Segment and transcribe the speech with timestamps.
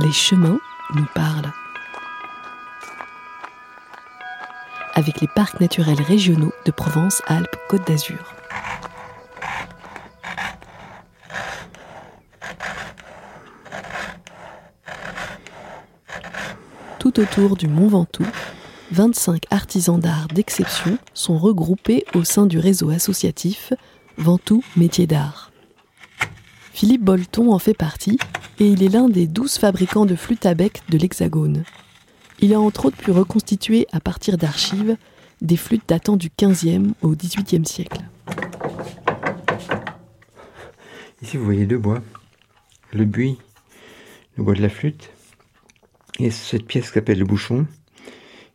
[0.00, 0.58] les chemins
[0.94, 1.52] nous parlent.
[4.94, 8.34] Avec les parcs naturels régionaux de Provence-Alpes-Côte d'Azur.
[16.98, 18.26] Tout autour du Mont Ventoux,
[18.92, 23.72] 25 artisans d'art d'exception sont regroupés au sein du réseau associatif
[24.18, 25.50] Ventoux Métiers d'Art.
[26.72, 28.18] Philippe Bolton en fait partie
[28.60, 31.64] et il est l'un des 12 fabricants de flûtes à bec de l'Hexagone.
[32.40, 34.96] Il a entre autres pu reconstituer à partir d'archives
[35.40, 38.02] des flûtes datant du 15e au 18e siècle.
[41.22, 42.02] Ici, vous voyez deux bois.
[42.92, 43.38] Le buis,
[44.36, 45.10] le bois de la flûte,
[46.18, 47.66] et cette pièce qui s'appelle le bouchon,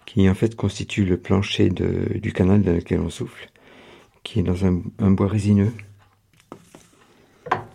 [0.05, 3.49] qui en fait constitue le plancher du canal dans lequel on souffle,
[4.23, 5.71] qui est dans un, bois résineux.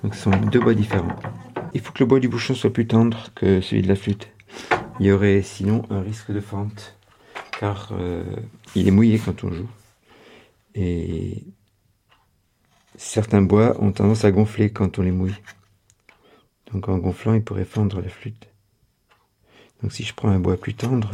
[0.05, 1.17] Donc ce sont deux bois différents.
[1.73, 4.29] Il faut que le bois du bouchon soit plus tendre que celui de la flûte.
[4.99, 6.99] Il y aurait sinon un risque de fente,
[7.59, 8.25] car euh,
[8.75, 9.69] il est mouillé quand on joue.
[10.75, 11.45] Et
[12.97, 15.37] certains bois ont tendance à gonfler quand on les mouille.
[16.73, 18.49] Donc en gonflant, il pourrait fendre la flûte.
[19.83, 21.13] Donc si je prends un bois plus tendre,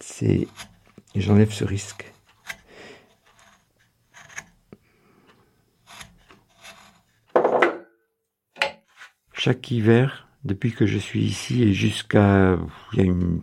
[0.00, 0.48] c'est
[1.14, 2.07] j'enlève ce risque.
[9.38, 12.58] Chaque hiver, depuis que je suis ici et jusqu'à
[12.92, 13.42] il y a une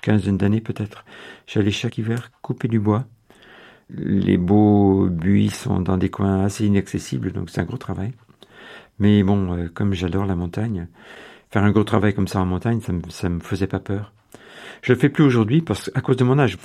[0.00, 1.04] quinzaine d'années peut-être,
[1.48, 3.06] j'allais chaque hiver couper du bois.
[3.90, 8.12] Les beaux buis sont dans des coins assez inaccessibles, donc c'est un gros travail.
[9.00, 10.86] Mais bon, euh, comme j'adore la montagne,
[11.50, 14.12] faire un gros travail comme ça en montagne, ça me, ça me faisait pas peur.
[14.82, 16.56] Je le fais plus aujourd'hui parce à cause de mon âge.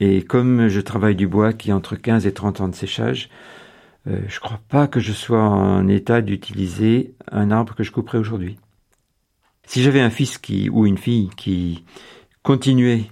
[0.00, 3.30] Et comme je travaille du bois qui est entre 15 et 30 ans de séchage,
[4.08, 8.18] euh, je crois pas que je sois en état d'utiliser un arbre que je couperais
[8.18, 8.56] aujourd'hui.
[9.66, 10.40] Si j'avais un fils
[10.70, 11.84] ou une fille qui
[12.42, 13.10] continuait,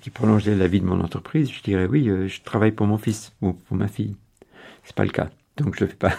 [0.00, 2.98] qui prolongeait la vie de mon entreprise, je dirais oui, euh, je travaille pour mon
[2.98, 4.16] fils ou pour ma fille.
[4.84, 6.14] C'est pas le cas, donc je le fais pas.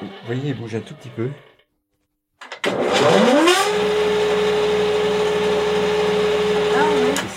[0.00, 1.30] Vous voyez, il bouge un tout petit peu.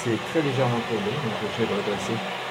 [0.03, 2.48] C'est légèrement courbé, donc je vais le redresser.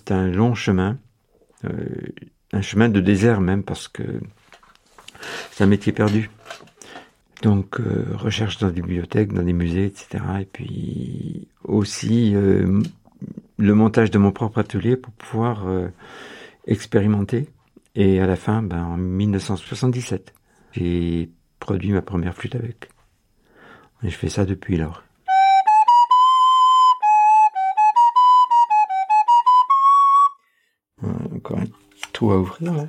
[0.00, 0.96] C'est un long chemin,
[1.66, 1.74] euh,
[2.52, 4.02] un chemin de désert même parce que
[5.50, 6.30] c'est un métier perdu.
[7.42, 10.24] Donc euh, recherche dans des bibliothèques, dans des musées, etc.
[10.40, 12.80] Et puis aussi euh,
[13.58, 15.66] le montage de mon propre atelier pour pouvoir
[16.66, 17.48] expérimenter.
[17.94, 20.32] Et à la fin, ben, en 1977,
[20.72, 21.28] j'ai
[21.58, 22.88] produit ma première flûte avec.
[24.02, 25.02] Et je fais ça depuis lors.
[32.20, 32.86] Tout à ouvrir là.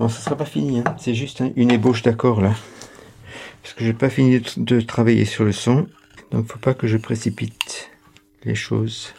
[0.00, 0.96] Bon, ça sera pas fini, hein.
[0.98, 2.54] c'est juste une ébauche d'accord là.
[3.62, 5.86] Parce que j'ai pas fini de, travailler sur le son,
[6.32, 7.88] donc faut pas que je précipite
[8.42, 9.14] les choses.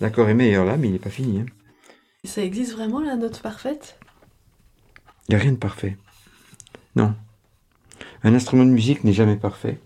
[0.00, 1.40] L'accord est meilleur là, mais il n'est pas fini.
[1.40, 1.46] Hein.
[2.24, 3.98] Ça existe vraiment la note parfaite?
[5.28, 5.98] Il n'y a rien de parfait.
[6.96, 7.14] Non.
[8.24, 9.78] Un instrument de musique n'est jamais parfait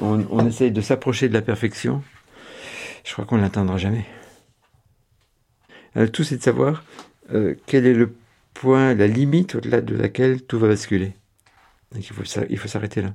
[0.00, 2.02] on, essaye de s'approcher de la perfection,
[3.18, 4.06] crois qu'on ne l'atteindra jamais.
[6.12, 6.84] tout, c'est de savoir
[7.34, 8.14] euh, quel est le
[8.54, 11.14] point, la limite au-delà de laquelle tout va basculer.
[11.96, 13.14] il faut, s'arrêter là.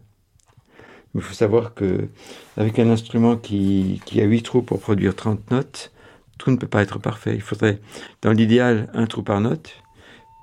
[1.16, 2.10] Il faut savoir que
[2.58, 5.94] avec un instrument qui, qui a 8 trous pour produire 30 notes,
[6.38, 7.36] tout ne peut pas être parfait.
[7.36, 7.80] Il faudrait,
[8.22, 9.82] dans l'idéal, un trou par note,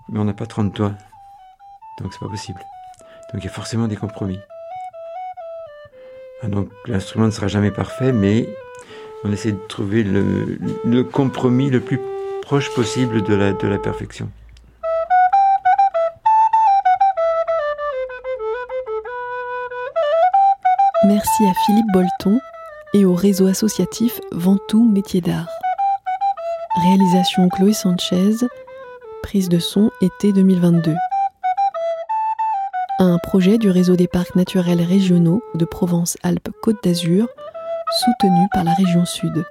[0.09, 0.95] mais on n'a pas 30 doigts.
[2.01, 2.61] Donc c'est pas possible.
[3.33, 4.39] Donc il y a forcément des compromis.
[6.43, 8.49] Ah, donc l'instrument ne sera jamais parfait, mais
[9.25, 12.01] on essaie de trouver le, compromis le plus
[12.43, 14.29] proche possible de la, perfection.
[21.05, 22.41] Merci à Philippe Bolton
[22.93, 25.49] et au réseau associatif Ventoux Métiers d'Art.
[26.83, 28.47] Réalisation Chloé Sanchez,
[29.23, 30.95] prise de son été 2022
[33.03, 37.29] un projet du réseau des parcs naturels régionaux de Provence-Alpes-Côte d'Azur,
[37.91, 39.45] soutenu par la région Sud.